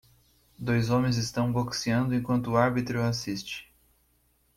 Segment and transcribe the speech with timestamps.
[0.57, 3.71] Dois homens estão boxeando enquanto o árbitro assiste.